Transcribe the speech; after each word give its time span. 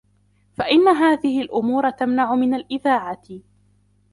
فَإِنَّ 0.53 0.87
هَذِهِ 0.87 1.41
الْأُمُورَ 1.41 1.89
تَمْنَعُ 1.89 2.35
مِنْ 2.35 2.53
الْإِذَاعَةِ 2.53 3.39